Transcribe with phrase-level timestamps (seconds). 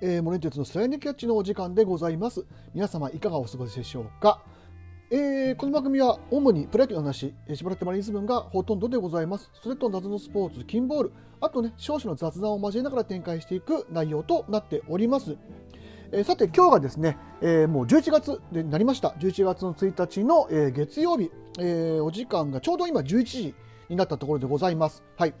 [0.00, 2.46] えー、モレンテツのスライドキャッチのお時間でございます。
[2.72, 4.44] 皆様いかがお過ごしでしょうか？
[5.10, 9.50] えー、この番組は主にプロ野球の話、しばらくマリンズ分がほとんどでございます。
[9.60, 15.36] それと謎のスポーツ、金ボール、あとね、少々の雑談を交えながら展開していく内容となっております。
[16.12, 19.16] えー、さて、今日がですね、えー、もう11月になりました。
[19.18, 23.54] 11月の1日の、えー、月曜日、えー、お時間がちょうど今11時
[23.88, 25.02] になったところでございます。
[25.16, 25.34] はい。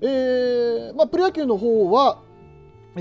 [0.00, 2.22] えー、まあ、プロ野球の方は、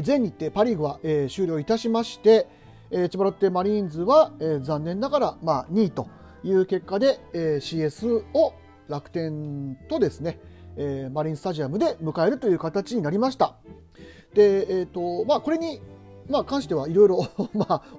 [0.02, 2.48] 全日程パ・リーグは、えー、終了いたしまして、
[2.90, 6.08] えー、千葉ロッテマリーンズは、えー、残念ながら、まあ、2位と
[6.44, 8.54] いう結果で、えー、CS を
[8.88, 10.40] 楽天とですね、
[10.78, 13.56] えー、マリンスタジアムで迎えるという形になりました。
[14.34, 15.82] で、えーとまあ、これに、
[16.30, 17.28] まあ、関してはいろいろ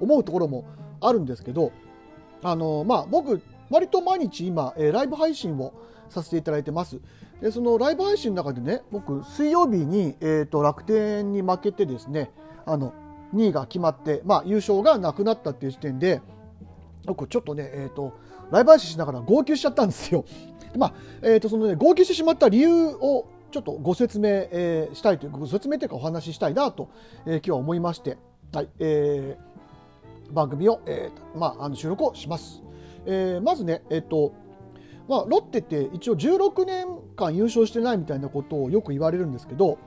[0.01, 0.65] 思うところも
[1.01, 1.73] あるんですけど、
[2.43, 3.41] あのまあ、僕、
[3.71, 5.73] 割と毎日今、えー、ライブ配信を
[6.09, 7.01] させていただいてます。
[7.41, 12.31] でそのライブ配信の中でね僕水曜日に、えーと、楽天に負けてですね
[12.65, 12.95] あの
[13.35, 16.23] 2位が決まって、まあ、優勝がなくなったっていう時点で
[17.05, 18.15] 僕ちょっとね、えーと、
[18.51, 20.25] ライブ配信しながら号泣しちゃったんですよ。
[20.79, 26.89] まあえーとそのね、号泣してしまった理由をちょっとご説明、えー、したいというご説明というかお話ししたいなと、
[27.27, 28.17] えー、今日は思いまして、
[28.53, 32.63] はいえー、番組を、えーまあ、あの収録をします。
[33.07, 34.33] えー、まずね、えっ、ー、と
[35.09, 39.79] まあ、ロッテって一応16年間優勝してないみたいなことをよく言われるんですけど、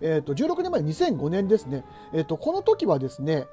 [0.00, 3.46] えー、と16年前2005年ですね、えー、とこの時はですね、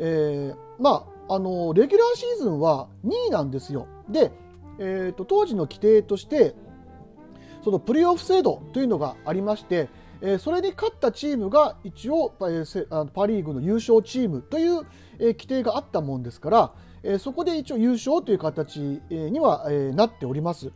[0.00, 3.86] えー、まああのレギュラーシーズンは2位なんですよ。
[4.08, 4.32] で、
[4.78, 6.54] えー、と当時の規定として
[7.62, 9.90] そのプレーオフ制度というのがありまして、
[10.22, 14.86] え、それに勝ったチームが一応パリーグの優勝チームという、
[15.18, 16.72] え、規定があったもんですから
[17.08, 20.70] えそこで一応優勝という形には、えなっております。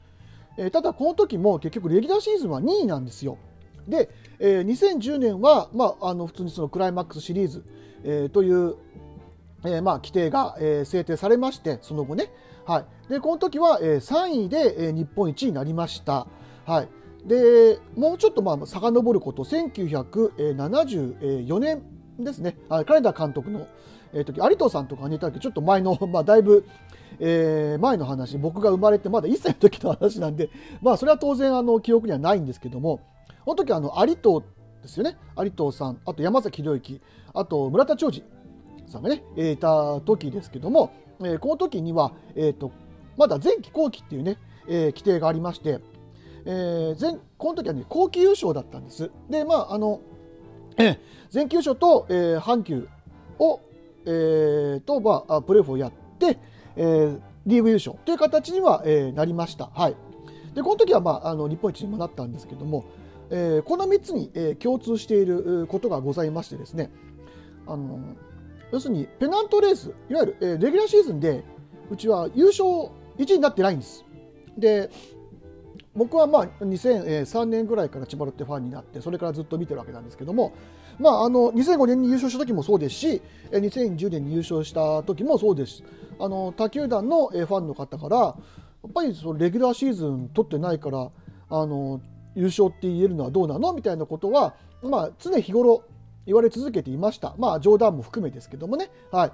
[0.57, 3.37] えただこの時も結局レギュラーシーズンは2位なんですよ。
[3.87, 4.09] で、
[4.39, 7.65] え2010年は、まあ、あの普通にそのクライマックスシリーズ、
[8.05, 8.77] えという、
[9.65, 12.33] えまあ、規定が、え制定されましてその後ね、
[12.65, 16.27] はい、でこの時は、え3位で、え日本一になりました。
[16.65, 16.89] はい
[17.27, 21.83] でもうちょっとまあ遡ること1974年
[22.19, 23.69] ですね金田監督の、
[24.13, 26.67] えー、時有藤さんとかにいたけちょっと前の、 まあ、だいぶ、
[27.19, 30.51] えー、前の話僕が生まれてまだ1歳の時の話なんで、
[30.83, 33.01] まあ、それは当然あの記憶にはないんですけども
[33.45, 34.45] この時あの有藤
[34.83, 35.17] ですよね。
[35.39, 37.01] 有藤さんあと山崎博之
[37.35, 38.25] あと村田兆治
[38.87, 40.91] さんがね、えー、いた時ですけども、
[41.21, 42.73] えー、この時には、えーと、
[43.17, 45.81] まだ前期後期っていうね、えー、規定がありまして、
[46.45, 49.11] えー、前この時はね後期優勝だったんです。
[49.31, 50.01] でまああの、
[50.77, 50.99] えー、
[51.33, 52.89] 前期優勝と、えー、阪急
[53.39, 53.61] を
[54.07, 56.39] えー、と、まあ、プレーオフをやって、
[56.77, 59.71] えー、リーグ優勝という形には、えー、なりました。
[59.75, 59.97] はい。
[60.55, 62.85] で、この時は、まあ、あの日本一にもなったんですけども、
[63.31, 66.91] えー、この3つに、えー、共通していることがございましてですね、
[67.67, 68.01] あの
[68.73, 71.45] 要するにペナントレース、いわゆる、えー、レギュラーシーズンで、
[71.91, 74.05] うちは優勝1位になってないんです。
[74.57, 74.91] で、
[75.95, 80.55] 僕はまあ2003年ぐらいから千葉ロッテファンになってそれからずっと見てるわけなんですけども、
[80.99, 85.83] まあ、あの2005年に優勝した時もそうですし2010年に優勝した時もそうです
[86.19, 88.35] あの他球団のファンの方からや
[88.89, 91.11] っぱりそのレギュラーシーズン取ってないから
[91.51, 92.01] あの
[92.35, 95.85] 優勝って言えるのはどうなのみたいなことは、まあ、常日頃
[96.25, 98.91] 言われ続けていました、まあ、冗談も含めですけどもね。
[99.11, 99.33] はい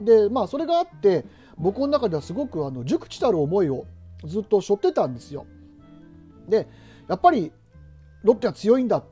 [0.00, 1.26] でまあ、それがあって
[1.58, 3.84] 僕の中ではすごくあの熟知たる思いを
[4.24, 5.44] ずっと背負ってたんですよ。
[6.50, 6.68] で
[7.08, 7.52] やっぱり
[8.22, 9.02] ロッテは強いんだ、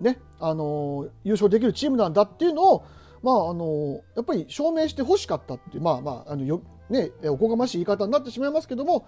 [0.00, 2.84] ね、あの優勝できるチームなんだっていうのを、
[3.22, 6.60] まあ、あのやっぱり証明してほしかったっていう、まあまああのよ
[6.90, 9.06] ね、おこがましい言い方になってしまいますけども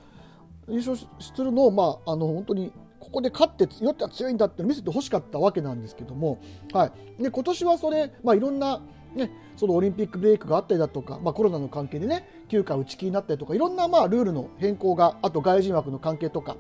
[0.69, 6.39] 優勝するのを、まあ、あの本当にここで勝ってロッテは強いんだって見せてほしかったわけなんですけども、
[6.73, 8.83] はい、で今年はそれ、まあ、いろんな
[9.15, 16.57] ね、そのオリンピックブレイクがあったりだとか、まあ、コロナの関係でね休暇打ち切りになったりとかいろんなまあルールの変更があと外人枠の関係とか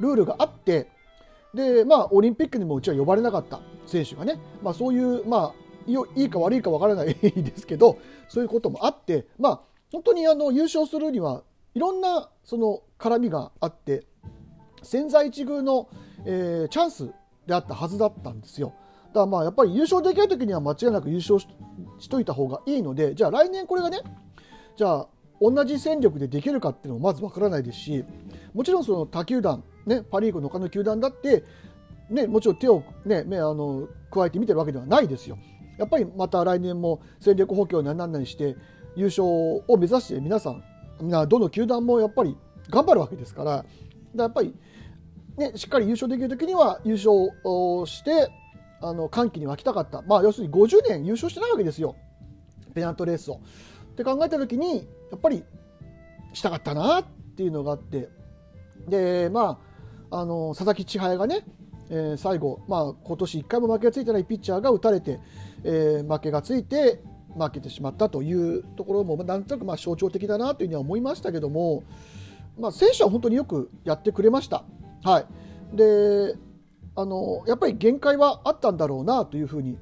[0.00, 0.88] ルールがあって
[1.54, 7.98] で、まあ、オリンピックにもうちは呼ばれなかった選手がね、まあ、そういう、まあ、いいか悪いか分からないですけど
[8.28, 9.60] そういうこともあって、まあ、
[9.92, 11.42] 本当にあの優勝するには
[11.74, 14.04] いろんなその絡みがあって
[14.82, 15.88] 千載一遇の、
[16.24, 17.10] えー、チャンス
[17.46, 18.72] であったはずだったんですよ。
[19.08, 23.98] だからまあやっぱり優勝できる時には間違いなく優勝しといた方がいいのでじゃあ来年これがね
[24.76, 25.08] じゃあ
[25.40, 28.04] 同じ戦力でできるかっていうのもまずわからないですし
[28.52, 31.44] もちろんその他球団、ね、パ・リーグの他の球団だって、
[32.10, 35.38] ね、もちろん手を、ね、目あの加えて見てるわけではないですよ。
[35.78, 38.54] やっぱりまた来年も戦力補強な何々して
[38.96, 40.62] 優勝を目指して皆さん
[41.00, 42.36] どの球団もやっぱり
[42.68, 43.64] 頑張るわけですから
[44.14, 44.54] やっぱり、
[45.38, 47.30] ね、しっかり優勝できる時には優勝
[47.86, 48.28] して
[49.10, 51.96] 歓喜に沸きたかった、まあ、要するに50年優勝してないわけですよ
[52.74, 53.40] ペナントレースを。
[54.00, 55.44] って考えた時にやっぱり
[56.32, 57.04] したかったなっ
[57.36, 58.08] ていうのがあって
[58.88, 59.60] でま
[60.10, 61.44] ああの佐々木千早がね、
[61.90, 65.20] えー、最後、まあ、今年1回も負けがついてないピッチャーが打たれて、
[65.62, 67.00] えー、負けがついて
[67.38, 71.84] 負けてしまったというところもなんとなくまあ象徴的だなというふうには思いましたけども、
[72.58, 74.64] まあ、選手は本当によくやってくれました。
[75.04, 76.34] はい、で
[76.96, 79.78] あのやっぱり限界はあったんだろうなというふうに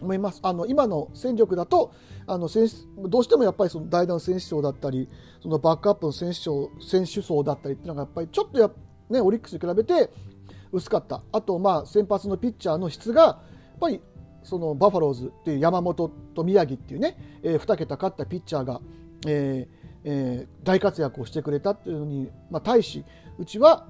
[0.00, 0.40] 思います。
[0.42, 1.92] あの今の戦力だと
[2.26, 2.66] あの選
[2.98, 5.08] どうしてもやっぱりその代打の選手層だったり
[5.42, 8.70] そのバックアップの選手層選手層だったりっていうのがやっぱりちょっとや、
[9.10, 10.10] ね、オリックスに比べて
[10.72, 11.22] 薄かった。
[11.32, 13.30] あとまあ先発のピッチャーの質がや
[13.76, 14.00] っぱり
[14.42, 18.80] そのバファローズっていう山本と宮城っていうね、えー、2桁勝ったピッチャーが、
[19.26, 23.04] えーえー、大活躍をしてくれたっていうのに、まあ、対し
[23.38, 23.86] うちは、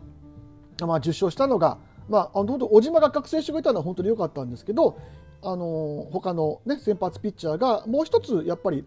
[0.87, 1.79] まあ、受賞したのが、
[2.09, 4.99] まあ、あの小島が覚醒してくれたのは本当に良かったんですけど
[5.43, 8.85] あの他の、ね、先発ピッチャーがもう一つやっぱり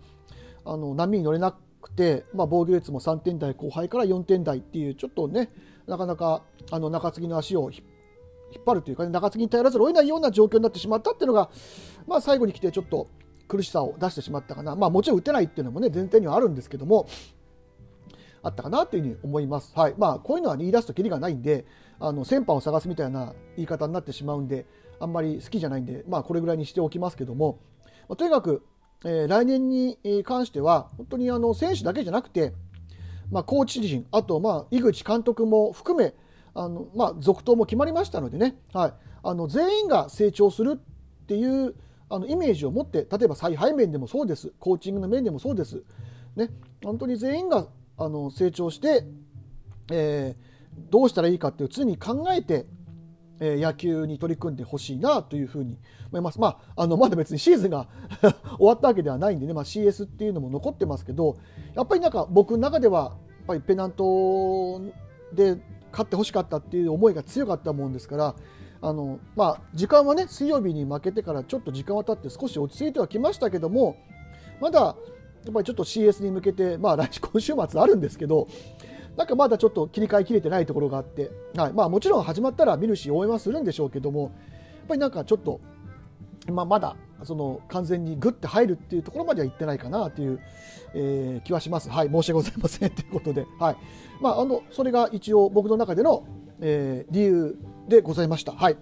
[0.63, 5.49] あの波に乗れなくて、まあ、防御率も3点台後輩から4点台っていうちょっとね
[5.87, 7.81] なかなかあの中継ぎの足を引
[8.59, 11.49] っ張るというか、ね、中継ぎに頼らざるを得ないような状況になってしまったっていうのが、
[12.07, 13.09] まあ、最後に来てちょっと
[13.47, 17.07] 苦しさを出してしまったかな、まあ、もちろん打てないっていうのもね前提にはあるんですけども
[18.45, 19.73] あったかなというふうに思います。
[19.75, 19.95] はい。
[19.97, 21.65] まあ、こういうのは、言い出すときりがないんで
[21.99, 24.65] あの先般を探すみたいな言い方になってしまうんで
[24.99, 27.59] あんまり好きじゃないんで、まあ、これぐらいにしておきますけども、
[28.07, 28.63] まあ、とにかく、
[29.03, 32.53] えー、来年に関しては本当にあの選手だけじゃなくて、
[33.31, 36.13] まあ、コーチ陣あと、まあ、井口監督も含め
[36.53, 38.93] あの、まあ、続投も決まりましたのでね、はい、
[39.23, 41.75] あの全員が成長するっていう
[42.09, 44.53] あのイメージを持って例えば采配面でもそうです。
[44.59, 45.81] コーチングの面でもそうです、
[46.35, 46.51] ね、
[46.83, 49.05] 本当に全員があの成長して、
[49.91, 52.65] えー、どうしたらいいかっていう常に考えて
[53.39, 55.77] え野球に取り組んでほしいなというふうに
[56.09, 56.39] 思います。
[56.39, 57.87] まあ、あのまだ別にシーズンが
[58.57, 61.37] 終わったわけではないんでね、まあ、CS っていうのも残ってますけど
[61.73, 64.81] やっぱりなんか僕の中ではやっぱりペナント
[65.33, 65.57] で
[65.91, 68.35] 勝ってほしかったっていう思いが強かったもんですから
[68.81, 73.97] あの、まあ、時間はね水曜日に負けてからちょっと時間は経って少し落ち着いてはきましたけども
[74.61, 74.95] まだ
[75.45, 78.47] やっぱりちょっと CS に向けて、まあ、来週 今週末あるんですけど
[79.15, 81.73] なんかまだちょっと切り替えきれてないところがあって、はい。
[81.73, 84.31] まあ、もちろん始まったら見るし応援はするんでしょうけどもやっ
[84.89, 85.61] ぱりなんかちょっと、
[86.51, 90.41] まあ、まだその完全にグッて入るっていうところまでは行ってないかなという、
[90.93, 91.89] えー、気はします。
[91.89, 93.77] はい、申し訳ございませんということで、はい。
[94.21, 96.25] まあ、あのそれが一応僕の中での、
[96.59, 97.57] えー、理由
[97.87, 98.51] でございました。
[98.51, 98.77] はい。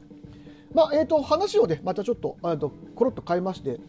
[0.73, 3.79] まあえーと、話をねまたちょっとあとコロッと変えまして、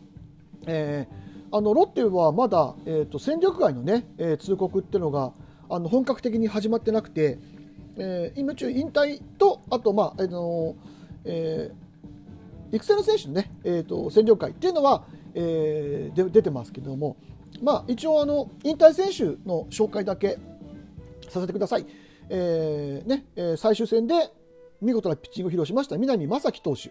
[0.67, 1.25] えー、
[1.55, 5.33] あのロッテはまだ、えーと、戦力外のね、えー、通告っていうのが
[5.71, 7.39] あの本格的に始まってなくて、
[7.97, 10.75] えー、今中引退とあと、まああの
[11.25, 15.05] えー、育成の選手のね、えーと、戦力会っていうのは、
[15.35, 17.17] えー、で出てますけども、
[17.63, 20.39] まあ、一応あの引退選手の紹介だけ
[21.29, 21.87] させてください。
[22.31, 24.15] えーねえー、最終戦で
[24.83, 26.91] 見事なピッチングを披露しました南正樹投手、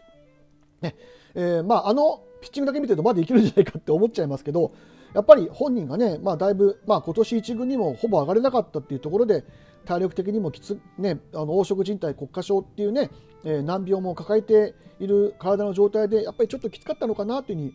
[0.82, 0.96] ね
[1.36, 4.74] えーまあ、あのピッチングだけ見てるとまだいけるんじゃないかって思っちゃいますけど、
[5.14, 9.46] やっぱり本人がね、まあ、だいぶ、まあ、今年1軍にもほぼ上がれなかったっていうところで、
[9.86, 13.12] 体力的にもきつ、ね、あの黄色人体骨化症っていうね、
[13.46, 17.74] えー、難病も抱えている体の状態で、やっぱりちょっときつかったのかなというふうに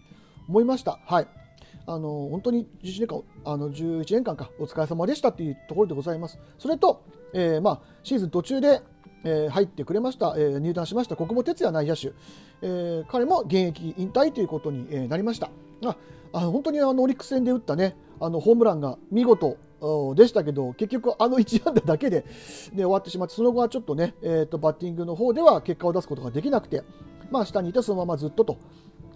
[0.49, 0.99] 思いました。
[1.07, 1.29] はい
[1.87, 6.39] あの本当に11年間あの11年間かお疲れ様でしたというところでございます。
[6.59, 8.83] それと、えーまあ、シーズン途中で、
[9.25, 12.13] えー、入ってくれました、えー、入団しました国母哲也内野手、
[12.63, 15.51] えー、彼も現役引退ということに、なりました。
[15.83, 15.97] あ
[16.33, 19.57] あ本当にあのオリックス戦で打ったねあのホームランが見事
[20.15, 22.25] でしたけど結局あの1安打だけで、
[22.73, 26.83] ね、終わってしまってその後はちょっとね、えーと、バッティングの方では結果を出すことができなくて、
[27.31, 28.59] まあ、下にいてそのままずっとと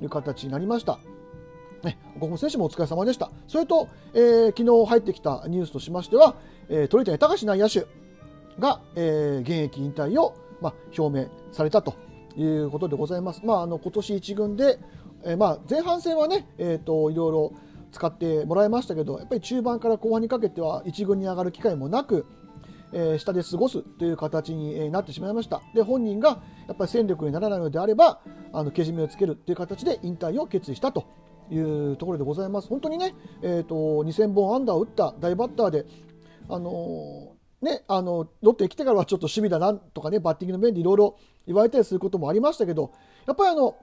[0.00, 0.98] いう形になりました。
[1.82, 3.30] ね、岡本選手もお疲れ様でした。
[3.48, 6.36] それと、えー、昨日入ってきたニュースとしましては、
[6.68, 7.86] えー、鳥谷隆内野手
[8.58, 11.94] が、えー、現役引退を、まあ、表明されたと
[12.36, 13.42] いうことでございます。
[13.44, 14.78] まあ、あの今年1軍で
[15.24, 17.52] えー、まあ前半戦はね、えーと、いろいろ
[17.92, 22.26] 使ってもらいましたけどやっぱり中盤から後半にかけては1軍に上がる機会もなく、
[22.92, 28.20] えー、下で過ごすという形になってしまいましたで本人がやっぱり戦力にならないのであれば
[28.52, 31.06] あのけじめをつけるという形で引退を決意したと
[31.50, 35.84] いうところでございます本当にね、えーと、2000本アンダーを打った大バッターで
[36.48, 41.16] あのーね、あのロッテに来てからはちょっと守備だなとかねバッティングの面でいろいろ
[41.46, 42.92] 言われたりすることもありましたけど
[43.24, 43.76] やっぱりあの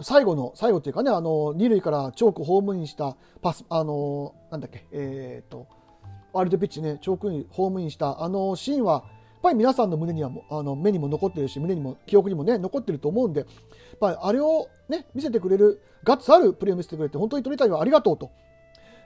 [0.00, 5.68] 最後の最後っていうかねあの二塁からチョークホームインしたパスあのなんだっけえっ、ー、と
[6.32, 9.02] ワイルドピッチねチョークにホームインしたあのシーンはやっ
[9.42, 13.48] ぱり皆さんの胸にはあの目にも残ってるし胸にも記憶にもね残ってると思うんでやっ
[14.00, 18.30] ぱりあれをね見せてくれるガッツあるプレーを見せてくれて本当に鳥谷はありがとうと、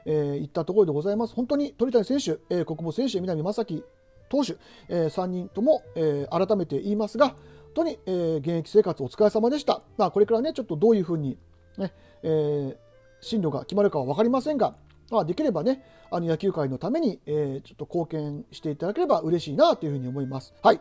[0.06, 3.84] えー、言ったところでございます本当に鳥谷選手、えー、国母選手南正樹
[4.28, 4.56] 投手、
[4.88, 7.36] えー、3人とも、えー、改めて言いますが本
[7.74, 11.38] 当に、えー、現役生活お疲れ様でした、まあ、これからねちょっとどういうふうに
[11.78, 11.92] ね、
[12.22, 12.76] えー、
[13.20, 14.74] 進路が決まるかは分かりませんが
[15.10, 20.54] まあ、できればね、あの野球界のために、えー、ちょっと貢献していただければ嬉しいなというふうに思います。
[20.62, 20.80] はい。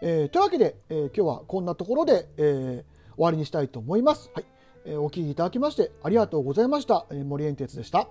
[0.00, 4.30] えー、というわけで、えー、今日はこんなところで、えー、終わりにしたいと思います。
[4.34, 4.44] はい。
[4.84, 7.06] えー、お聞きいただきましてありがとうございました。
[7.10, 8.08] えー、森エンテツでした。